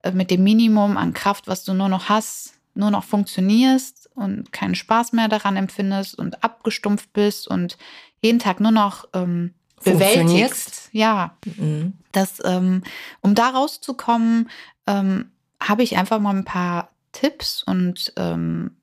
[0.02, 4.52] äh, mit dem Minimum an Kraft, was du nur noch hast, nur noch funktionierst und
[4.52, 7.78] keinen Spaß mehr daran empfindest und abgestumpft bist und
[8.22, 9.54] jeden Tag nur noch ähm,
[9.84, 10.90] bewältigst.
[10.92, 11.94] Ja, mhm.
[12.14, 12.82] das, ähm,
[13.22, 14.50] um da rauszukommen,
[14.88, 18.78] ähm, habe ich einfach mal ein paar Tipps und ähm,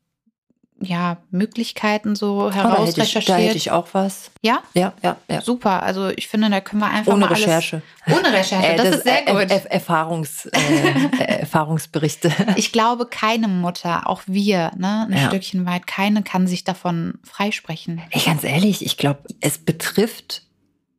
[0.80, 3.28] ja, Möglichkeiten so herausrecherchiert.
[3.28, 4.30] Da hätte ich auch was.
[4.42, 4.62] Ja?
[4.74, 5.40] Ja, ja, ja.
[5.40, 5.82] Super.
[5.82, 7.82] Also ich finde, da können wir einfach Ohne mal alles, Recherche.
[8.06, 9.50] Ohne Recherche, äh, das, das, ist sehr gut.
[9.50, 12.32] Er, Erfahrungs, äh, Erfahrungsberichte.
[12.56, 15.28] Ich glaube, keine Mutter, auch wir, ne, ein ja.
[15.28, 18.00] Stückchen weit, keine kann sich davon freisprechen.
[18.10, 20.42] Ey, ganz ehrlich, ich glaube, es betrifft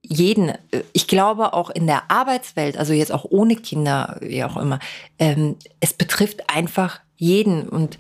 [0.01, 0.53] jeden,
[0.93, 4.79] ich glaube auch in der Arbeitswelt, also jetzt auch ohne Kinder, wie auch immer,
[5.17, 7.97] ähm, es betrifft einfach jeden und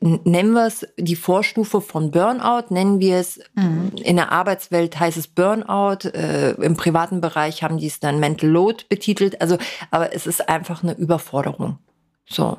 [0.00, 3.92] nennen wir es die Vorstufe von Burnout, nennen wir es, mhm.
[3.96, 8.50] in der Arbeitswelt heißt es Burnout, äh, im privaten Bereich haben die es dann Mental
[8.50, 9.56] Load betitelt, also,
[9.90, 11.78] aber es ist einfach eine Überforderung.
[12.26, 12.58] So.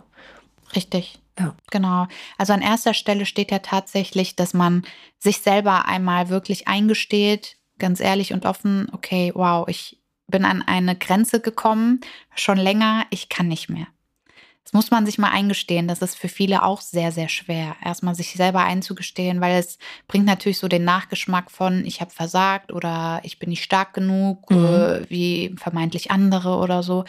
[0.76, 1.20] Richtig.
[1.38, 1.56] Ja.
[1.70, 2.08] Genau.
[2.38, 4.84] Also an erster Stelle steht ja tatsächlich, dass man
[5.20, 10.96] sich selber einmal wirklich eingesteht, ganz ehrlich und offen, okay, wow, ich bin an eine
[10.96, 12.00] Grenze gekommen,
[12.36, 13.88] schon länger, ich kann nicht mehr.
[14.66, 15.88] Das muss man sich mal eingestehen.
[15.88, 20.26] Das ist für viele auch sehr, sehr schwer, erstmal sich selber einzugestehen, weil es bringt
[20.26, 24.66] natürlich so den Nachgeschmack von, ich habe versagt oder ich bin nicht stark genug, mhm.
[24.66, 27.06] Äh, wie vermeintlich andere oder so.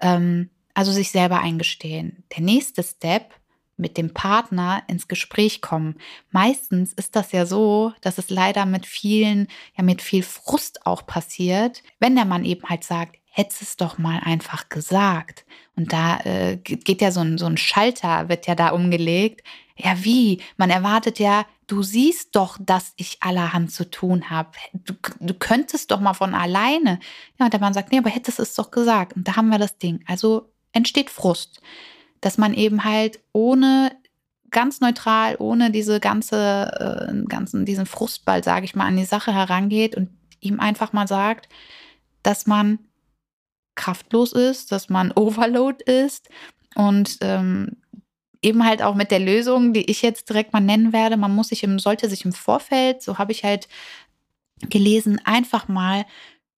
[0.00, 2.24] Ähm, also sich selber eingestehen.
[2.36, 3.32] Der nächste Step
[3.76, 5.96] mit dem Partner ins Gespräch kommen.
[6.30, 11.06] Meistens ist das ja so, dass es leider mit vielen, ja mit viel Frust auch
[11.06, 15.44] passiert, wenn der Mann eben halt sagt, hättest es doch mal einfach gesagt.
[15.76, 19.42] Und da äh, geht ja so ein, so ein Schalter, wird ja da umgelegt.
[19.76, 20.42] Ja, wie?
[20.56, 24.50] Man erwartet ja, du siehst doch, dass ich allerhand zu tun habe.
[24.72, 26.98] Du, du könntest doch mal von alleine.
[27.38, 29.14] Ja, und der Mann sagt, nee, aber hättest es doch gesagt.
[29.14, 30.02] Und da haben wir das Ding.
[30.06, 31.60] Also entsteht Frust
[32.20, 33.92] dass man eben halt ohne
[34.50, 39.32] ganz neutral, ohne diese ganze, äh, ganzen, diesen Frustball, sage ich mal, an die Sache
[39.32, 41.48] herangeht und ihm einfach mal sagt,
[42.22, 42.78] dass man
[43.76, 46.28] kraftlos ist, dass man Overload ist
[46.74, 47.76] und ähm,
[48.42, 51.48] eben halt auch mit der Lösung, die ich jetzt direkt mal nennen werde, man muss
[51.48, 53.68] sich im, sollte sich im Vorfeld, so habe ich halt
[54.68, 56.04] gelesen, einfach mal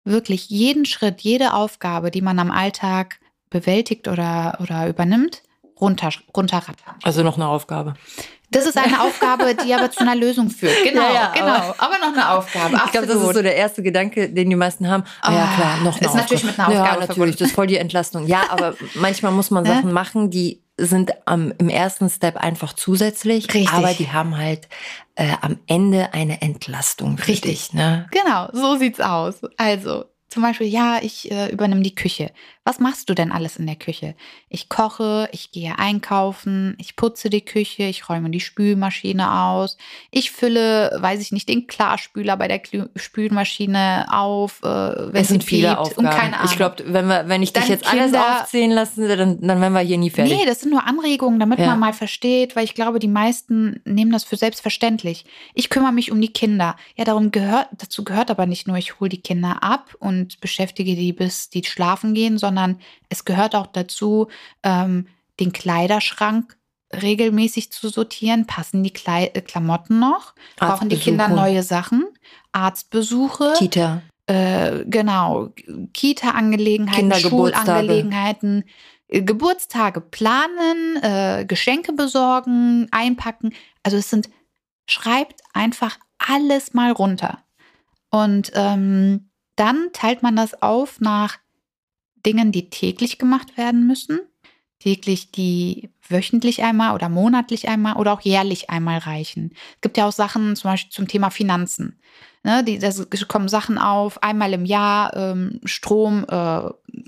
[0.03, 5.43] wirklich jeden Schritt, jede Aufgabe, die man am Alltag bewältigt oder, oder übernimmt,
[5.80, 6.95] runter, runterrattern.
[7.03, 7.95] Also noch eine Aufgabe.
[8.50, 10.74] Das ist eine Aufgabe, die aber zu einer Lösung führt.
[10.84, 11.48] Genau, ja, ja, genau.
[11.48, 12.82] Aber, aber, noch eine Aufgabe.
[12.86, 15.04] Ich glaube, das ist so der erste Gedanke, den die meisten haben.
[15.22, 16.18] Ah, ja, klar, noch eine ist Aufgabe.
[16.18, 17.36] natürlich mit einer Aufgabe Ja, natürlich, verbunden.
[17.40, 18.26] das ist voll die Entlastung.
[18.28, 23.46] Ja, aber manchmal muss man Sachen machen, die sind am, im ersten Step einfach zusätzlich,
[23.54, 23.74] Richtig.
[23.74, 24.68] aber die haben halt
[25.16, 27.18] äh, am Ende eine Entlastung.
[27.18, 27.42] Richtig.
[27.42, 28.08] Dich, ne?
[28.12, 29.42] Genau, so sieht's aus.
[29.58, 30.06] Also,
[30.38, 32.30] zum Beispiel, ja, ich äh, übernehme die Küche.
[32.63, 34.13] Was machst du denn alles in der Küche?
[34.50, 39.78] Ich koche, ich gehe einkaufen, ich putze die Küche, ich räume die Spülmaschine aus,
[40.12, 45.30] ich fülle, weiß ich nicht, den Klarspüler bei der Klü Spülmaschine auf, äh, wenn Es
[45.30, 46.08] sind viele piept Aufgaben.
[46.08, 46.50] und keine Ahnung.
[46.52, 49.60] Ich glaube, wenn, wir, wenn ich dich Dann jetzt alles Kinder- aufzählen lasse, dann, dann
[49.62, 50.38] wären wir hier nie fertig.
[50.38, 51.67] Nee, das sind nur Anregungen, damit Ja.
[51.67, 55.26] man mal versteht, weil ich glaube, die meisten nehmen das für selbstverständlich.
[55.56, 56.76] Ich kümmere mich um die Kinder.
[56.95, 60.96] Ja, darum gehört, dazu gehört aber nicht nur, ich hole die Kinder ab und beschäftige
[60.96, 64.28] die, bis die schlafen gehen, sondern es gehört auch dazu,
[64.63, 65.08] ähm,
[65.40, 66.58] den Kleiderschrank
[66.94, 68.46] regelmäßig zu sortieren.
[68.46, 70.34] Passen die Klei äh, Klamotten noch?
[70.56, 70.98] Brauchen die.
[70.98, 72.06] Kinder neue Sachen?
[72.52, 73.54] Arztbesuche?
[73.58, 74.02] Kita.
[74.28, 75.50] äh, genau,
[75.94, 77.13] Kita-Angelegenheiten.
[77.13, 78.63] Schulangelegenheiten,
[79.08, 83.54] äh, Geburtstage planen, äh, Geschenke besorgen, einpacken.
[83.84, 84.30] Also es sind,
[84.88, 87.44] schreibt einfach alles mal runter.
[88.10, 89.27] Und ähm,
[89.58, 91.38] dann teilt man das auf nach
[92.26, 94.20] Dingen, die täglich gemacht werden müssen.
[94.80, 99.52] Täglich, die wöchentlich einmal oder monatlich einmal oder auch jährlich einmal reichen.
[99.76, 102.00] Es gibt ja auch Sachen zum Beispiel zum Thema Finanzen.
[102.43, 102.89] Ne, die, da
[103.28, 106.62] kommen Sachen auf, einmal im Jahr ähm, Strom äh,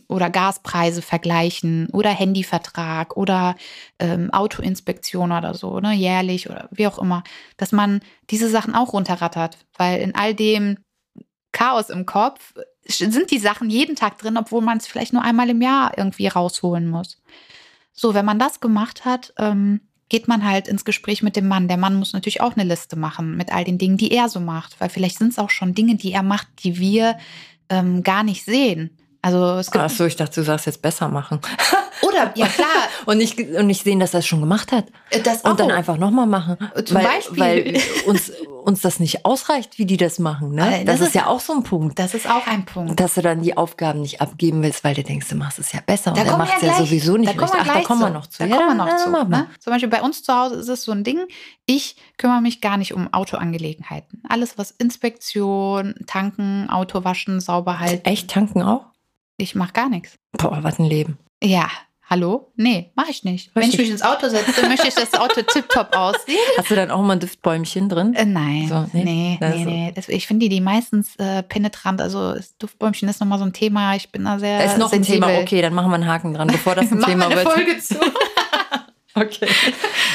[0.09, 3.55] oder Gaspreise vergleichen oder Handyvertrag oder
[3.99, 7.23] ähm, Autoinspektion oder so, ne, jährlich oder wie auch immer,
[7.55, 10.77] dass man diese Sachen auch runterrattert, weil in all dem
[11.51, 12.53] Chaos im Kopf
[12.87, 16.27] sind die Sachen jeden Tag drin, obwohl man es vielleicht nur einmal im Jahr irgendwie
[16.27, 17.21] rausholen muss.
[17.93, 21.67] So, wenn man das gemacht hat, ähm, geht man halt ins Gespräch mit dem Mann.
[21.67, 24.39] Der Mann muss natürlich auch eine Liste machen mit all den Dingen, die er so
[24.39, 27.17] macht, weil vielleicht sind es auch schon Dinge, die er macht, die wir
[27.69, 28.97] ähm, gar nicht sehen.
[29.21, 31.39] Also es gibt Ach so, ich dachte, du sagst jetzt besser machen.
[32.07, 32.67] oder ja klar,
[33.05, 34.85] Und nicht, und nicht sehen, dass er es schon gemacht hat.
[35.09, 35.75] äh, das Und dann auch.
[35.75, 36.57] einfach nochmal machen.
[36.85, 37.37] Zum weil, Beispiel.
[37.39, 38.31] Weil uns,
[38.63, 40.51] uns das nicht ausreicht, wie die das machen.
[40.55, 40.81] Ne?
[40.81, 41.99] Äh, Das, das ist ist- ja auch so ein Punkt.
[41.99, 42.97] das ist auch ein Punkt.
[42.97, 45.81] Dass du dann die Aufgaben nicht abgeben willst, weil du denkst, du machst es ja
[45.85, 46.11] besser.
[46.13, 47.59] Da und er macht es ja gleich- sowieso nicht da richtig.
[47.61, 48.37] Ach, da kommen wir noch zu.
[48.43, 49.09] Da Ja, kommen wir noch zu.
[49.11, 49.47] Ne?
[49.59, 51.19] Zum Beispiel bei uns zu Hause ist es so ein Ding.
[51.65, 54.23] Ich kümmere mich gar nicht um Autoangelegenheiten.
[54.29, 58.05] Alles, was Inspektion, Tanken, Auto waschen, sauber halten.
[58.05, 58.85] Echt tanken auch?
[59.39, 60.15] Ich mache gar nichts.
[60.33, 61.17] Boah, was ein Leben.
[61.41, 61.69] Ja,
[62.09, 62.51] hallo?
[62.57, 63.51] Nee, mache ich nicht.
[63.55, 63.79] Wenn ich Richtig.
[63.79, 66.37] mich ins Auto setze, möchte ich, dass das Auto tipptopp aussieht.
[66.57, 68.13] Hast du dann auch mal ein Duftbäumchen drin?
[68.15, 69.03] Äh, nein, So, nee?
[69.05, 69.69] nee, nee, so.
[69.69, 69.91] nee.
[69.95, 72.01] Das, ich finde die, die meistens äh, penetrant.
[72.01, 73.95] Also das Duftbäumchen ist nochmal so ein Thema.
[73.95, 75.23] Ich bin da sehr ist noch sensibel.
[75.23, 75.41] ein Thema.
[75.43, 77.47] Okay, dann machen wir einen Haken dran, bevor das ein Machen wir Thema eine wird.
[77.47, 77.95] Folge zu.
[79.15, 79.49] Okay.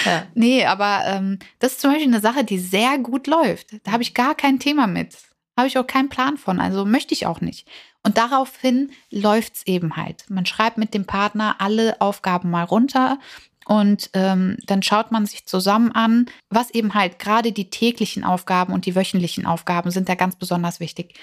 [0.07, 0.23] Ja.
[0.35, 3.67] Nee, aber ähm, das ist zum Beispiel eine Sache, die sehr gut läuft.
[3.83, 5.17] Da habe ich gar kein Thema mit.
[5.59, 6.59] Habe ich auch keinen Plan von.
[6.61, 7.67] Also möchte ich auch nicht.
[8.05, 10.29] Und daraufhin läuft es eben halt.
[10.29, 13.19] Man schreibt mit dem Partner alle Aufgaben mal runter
[13.67, 18.73] und ähm, dann schaut man sich zusammen an, was eben halt gerade die täglichen Aufgaben
[18.73, 21.19] und die wöchentlichen Aufgaben sind da ganz besonders wichtig.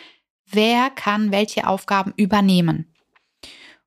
[0.49, 2.93] Wer kann welche Aufgaben übernehmen?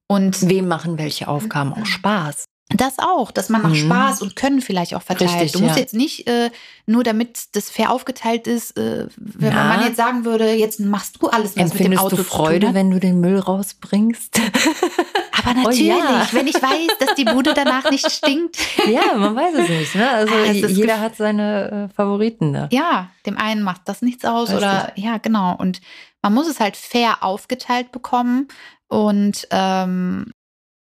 [0.07, 2.44] Und Wem machen welche Aufgaben auch Spaß?
[2.70, 3.74] Das auch, dass man nach Mhm.
[3.87, 5.31] Spaß und Können vielleicht auch verteilt.
[5.33, 5.81] Richtig, du musst ja.
[5.83, 6.50] jetzt nicht äh,
[6.87, 9.64] nur damit das fair aufgeteilt ist, äh, wenn Na.
[9.64, 12.74] man jetzt sagen würde, jetzt machst du alles, was mit dem Empfindest Auto du Freude,
[12.74, 14.40] wenn du den Müll rausbringst?
[15.46, 16.27] Aber Oh natürlich, ja.
[16.33, 18.57] wenn ich weiß, dass die Bude danach nicht stinkt.
[18.90, 19.94] ja, man weiß es nicht.
[19.94, 20.09] Ne?
[20.11, 22.68] Also ist jeder hat seine äh, Favoriten da.
[22.72, 24.57] Ja, dem einen macht das nichts aus Richtig.
[24.66, 25.55] oder ja, genau.
[25.55, 25.83] Und
[26.22, 28.48] man muss es halt fair aufgeteilt bekommen
[28.88, 30.33] und ähm,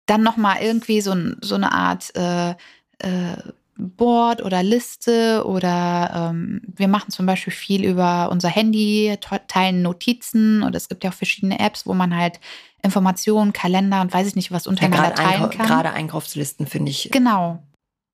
[0.09, 2.51] dann nochmal irgendwie so, so eine Art äh,
[2.99, 3.37] äh,
[3.77, 9.81] Board oder Liste oder ähm, wir machen zum Beispiel viel über unser Handy, te- teilen
[9.81, 12.39] Notizen und es gibt ja auch verschiedene Apps, wo man halt
[12.81, 15.67] Informationen, Kalender und weiß ich nicht was Ja, untereinander gerade, teilen Einkau kann.
[15.67, 17.63] gerade Einkaufslisten finde ich, Genau.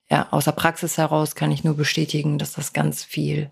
[0.09, 3.49] ja, außer Praxis heraus kann ich nur bestätigen, dass das ganz viel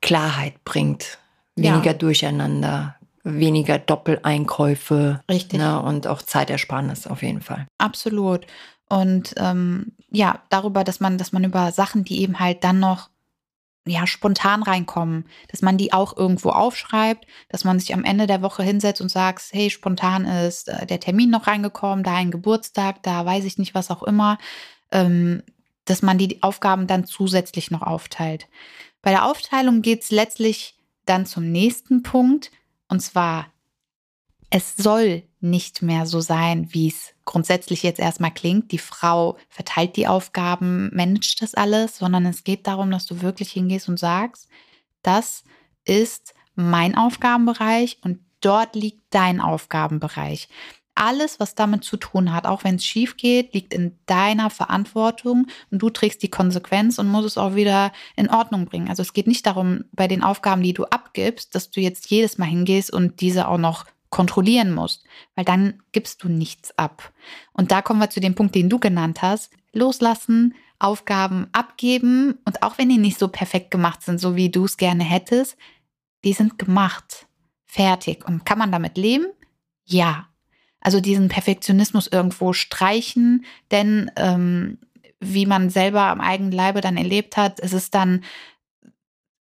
[0.00, 1.18] Klarheit bringt.
[1.56, 1.74] Ja.
[1.74, 5.58] Weniger Durcheinander, weniger Doppeleinkäufe Richtig.
[5.58, 5.80] ne?
[5.82, 7.66] und auch Zeitersparnis auf jeden Fall.
[7.78, 8.46] Absolut.
[8.88, 13.10] Und ähm, ja, darüber, dass man, dass man über Sachen, die eben halt dann noch
[13.86, 18.42] ja, spontan reinkommen, dass man die auch irgendwo aufschreibt, dass man sich am Ende der
[18.42, 23.02] Woche hinsetzt und sagt, hey, spontan ist äh, der Termin noch reingekommen, da ein Geburtstag,
[23.02, 24.38] da weiß ich nicht, was auch immer,
[24.92, 25.42] ähm,
[25.84, 28.46] dass man die Aufgaben dann zusätzlich noch aufteilt.
[29.00, 30.76] Bei der Aufteilung geht es letztlich
[31.06, 32.50] dann zum nächsten Punkt.
[32.88, 33.46] Und zwar,
[34.50, 38.72] es soll nicht mehr so sein, wie es grundsätzlich jetzt erstmal klingt.
[38.72, 43.52] Die Frau verteilt die Aufgaben, managt das alles, sondern es geht darum, dass du wirklich
[43.52, 44.48] hingehst und sagst,
[45.02, 45.44] das
[45.84, 50.48] ist mein Aufgabenbereich und dort liegt dein Aufgabenbereich.
[51.00, 55.46] Alles, was damit zu tun hat, auch wenn es schief geht, liegt in deiner Verantwortung
[55.70, 58.88] und du trägst die Konsequenz und musst es auch wieder in Ordnung bringen.
[58.88, 62.36] Also es geht nicht darum, bei den Aufgaben, die du abgibst, dass du jetzt jedes
[62.36, 65.04] Mal hingehst und diese auch noch kontrollieren musst,
[65.36, 67.12] weil dann gibst du nichts ab.
[67.52, 69.52] Und da kommen wir zu dem Punkt, den du genannt hast.
[69.72, 74.64] Loslassen, Aufgaben abgeben und auch wenn die nicht so perfekt gemacht sind, so wie du
[74.64, 75.56] es gerne hättest,
[76.24, 77.26] die sind gemacht,
[77.66, 78.26] fertig.
[78.26, 79.26] Und kann man damit leben?
[79.84, 80.28] Ja.
[80.80, 84.78] Also diesen Perfektionismus irgendwo streichen, denn ähm,
[85.20, 88.24] wie man selber am eigenen Leibe dann erlebt hat, ist es dann,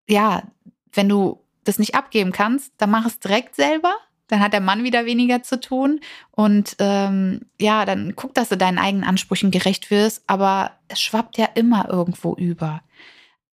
[0.08, 0.44] ja,
[0.92, 3.94] wenn du das nicht abgeben kannst, dann mach es direkt selber.
[4.28, 6.00] Dann hat der Mann wieder weniger zu tun.
[6.32, 10.24] Und ähm, ja, dann guck, dass du deinen eigenen Ansprüchen gerecht wirst.
[10.28, 12.82] Aber es schwappt ja immer irgendwo über.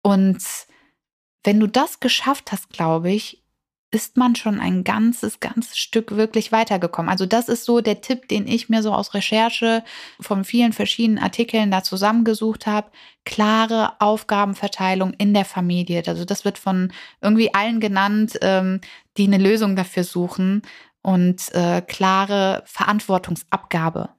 [0.02, 0.42] Und
[1.44, 3.42] wenn du das geschafft hast, glaube ich,
[3.90, 7.10] ist man schon ein ganzes, ganzes Stück wirklich weitergekommen.
[7.10, 9.82] Also das ist so der Tipp, den ich mir so aus Recherche
[10.20, 12.90] von vielen verschiedenen Artikeln da zusammengesucht habe.
[13.24, 16.02] Klare Aufgabenverteilung in der Familie.
[16.06, 18.80] Also das wird von irgendwie allen genannt, ähm,
[19.16, 20.62] die eine Lösung dafür suchen
[21.00, 24.10] und äh, klare Verantwortungsabgabe.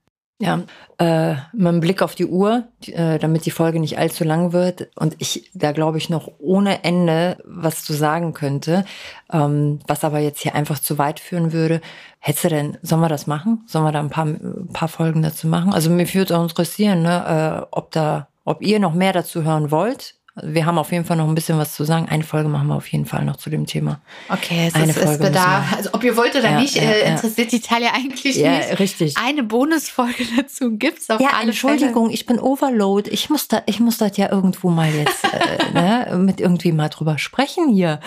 [0.42, 0.62] Ja,
[1.00, 4.88] äh, mit einem Blick auf die Uhr, äh, damit die Folge nicht allzu lang wird
[4.96, 8.86] und ich da glaube ich noch ohne Ende was zu sagen könnte,
[9.34, 11.82] ähm, was aber jetzt hier einfach zu weit führen würde.
[12.20, 13.64] Hättest du denn, sollen wir das machen?
[13.68, 15.74] Sollen wir da ein paar, ein paar Folgen dazu machen?
[15.74, 19.72] Also mir würde auch interessieren, ne, äh, ob da, ob ihr noch mehr dazu hören
[19.72, 20.19] wollt.
[20.44, 22.08] Wir haben auf jeden Fall noch ein bisschen was zu sagen.
[22.10, 24.00] Eine Folge machen wir auf jeden Fall noch zu dem Thema.
[24.30, 25.74] Okay, es Eine ist, Folge es bedarf.
[25.76, 28.80] Also ob ihr wollt oder ja, nicht, ja, äh, interessiert die Talia eigentlich ja, nicht.
[28.80, 29.18] richtig.
[29.18, 32.14] Eine Bonusfolge dazu gibt's auf ja, alle Entschuldigung, Fälle.
[32.14, 33.10] ich bin Overload.
[33.10, 36.90] Ich muss da, ich muss das ja irgendwo mal jetzt äh, ne, mit irgendwie mal
[36.90, 38.00] drüber sprechen hier.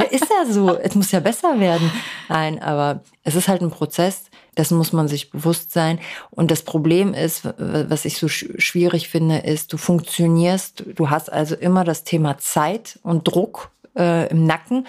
[0.10, 0.76] ist ja so.
[0.76, 1.90] Es muss ja besser werden.
[2.28, 4.24] Nein, aber es ist halt ein Prozess
[4.56, 6.00] das muss man sich bewusst sein.
[6.30, 11.54] Und das Problem ist, was ich so schwierig finde, ist, du funktionierst, du hast also
[11.54, 14.86] immer das Thema Zeit und Druck äh, im Nacken.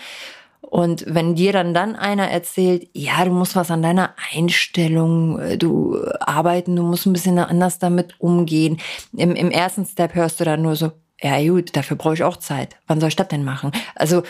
[0.62, 5.58] Und wenn dir dann dann einer erzählt, ja, du musst was an deiner Einstellung, äh,
[5.58, 8.80] du arbeiten, du musst ein bisschen anders damit umgehen.
[9.16, 12.38] Im, im ersten Step hörst du dann nur so, ja gut, dafür brauche ich auch
[12.38, 12.78] Zeit.
[12.88, 13.72] Wann soll ich das denn machen?
[13.96, 14.24] Also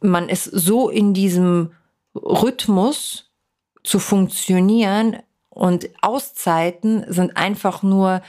[0.00, 1.72] man ist so in diesem
[2.14, 3.31] Rhythmus,
[3.82, 5.18] zu funktionieren
[5.48, 8.22] und Auszeiten sind einfach nur,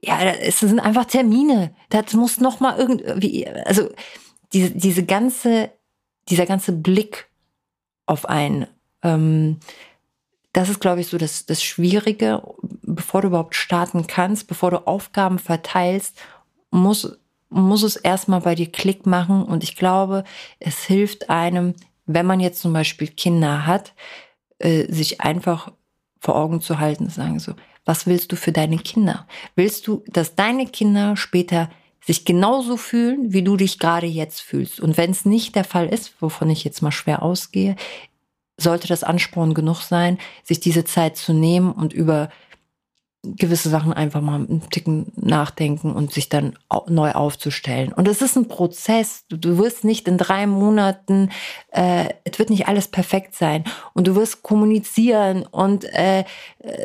[0.00, 1.74] ja, es sind einfach Termine.
[1.88, 3.88] Das muss noch mal irgendwie, also
[4.52, 5.70] diese, diese ganze,
[6.28, 7.28] dieser ganze Blick
[8.04, 8.66] auf einen,
[9.02, 9.58] ähm,
[10.52, 12.42] das ist, glaube ich, so das, das Schwierige,
[12.82, 16.18] bevor du überhaupt starten kannst, bevor du Aufgaben verteilst,
[16.70, 19.42] muss, muss es erstmal bei dir Klick machen.
[19.42, 20.24] Und ich glaube,
[20.58, 21.74] es hilft einem,
[22.06, 23.92] wenn man jetzt zum Beispiel Kinder hat,
[24.58, 25.72] äh, sich einfach
[26.18, 29.26] vor Augen zu halten, sagen so, was willst du für deine Kinder?
[29.54, 31.70] Willst du, dass deine Kinder später
[32.04, 34.80] sich genauso fühlen, wie du dich gerade jetzt fühlst?
[34.80, 37.76] Und wenn es nicht der Fall ist, wovon ich jetzt mal schwer ausgehe,
[38.58, 42.30] sollte das Ansporn genug sein, sich diese Zeit zu nehmen und über
[43.36, 47.92] gewisse Sachen einfach mal einen Ticken nachdenken und sich dann neu aufzustellen.
[47.92, 49.24] Und es ist ein Prozess.
[49.28, 51.30] Du, wirst nicht in drei Monaten,
[51.70, 53.64] äh, es wird nicht alles perfekt sein.
[53.94, 56.24] Und du wirst kommunizieren und äh,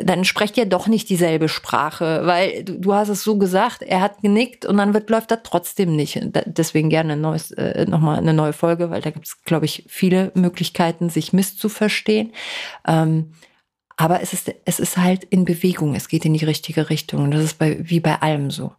[0.04, 4.02] dann sprecht ihr doch nicht dieselbe Sprache, weil du, du hast es so gesagt, er
[4.02, 6.20] hat genickt und dann wird, läuft das trotzdem nicht.
[6.46, 9.84] Deswegen gerne ein neues, äh, nochmal eine neue Folge, weil da gibt es, glaube ich,
[9.88, 12.32] viele Möglichkeiten, sich misszuverstehen.
[12.88, 13.34] Ähm,
[13.98, 15.96] aber es ist, es ist halt in Bewegung.
[15.96, 17.24] Es geht in die richtige Richtung.
[17.24, 18.74] Und das ist bei, wie bei allem so.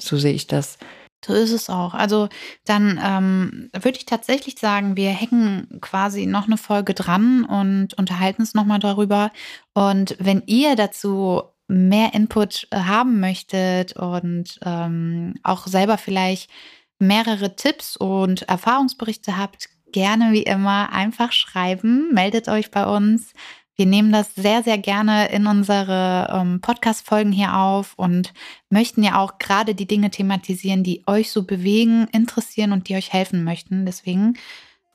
[0.00, 0.78] So sehe ich das.
[1.24, 1.94] So ist es auch.
[1.94, 2.28] Also
[2.64, 8.42] dann ähm, würde ich tatsächlich sagen, wir hängen quasi noch eine Folge dran und unterhalten
[8.42, 9.32] uns nochmal darüber.
[9.74, 16.50] Und wenn ihr dazu mehr Input haben möchtet und ähm, auch selber vielleicht
[16.98, 23.32] mehrere Tipps und Erfahrungsberichte habt, gerne wie immer einfach schreiben, meldet euch bei uns.
[23.78, 28.34] Wir nehmen das sehr, sehr gerne in unsere ähm, Podcast-Folgen hier auf und
[28.70, 33.12] möchten ja auch gerade die Dinge thematisieren, die euch so bewegen, interessieren und die euch
[33.12, 33.86] helfen möchten.
[33.86, 34.36] Deswegen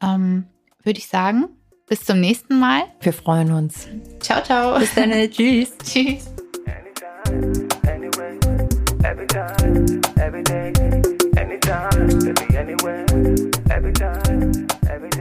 [0.02, 0.48] ähm,
[0.84, 1.48] würde ich sagen,
[1.88, 2.84] bis zum nächsten Mal.
[3.00, 3.88] Wir freuen uns.
[4.20, 4.78] Ciao, ciao.
[4.78, 5.12] Bis dann.
[5.32, 5.78] Tschüss.
[5.78, 6.34] Tschüss.
[6.68, 8.38] Anytime, anyway,
[9.06, 10.74] every time, every day,
[11.38, 11.54] anytime.
[11.64, 13.06] time, baby, anywhere,
[13.72, 15.13] every time, every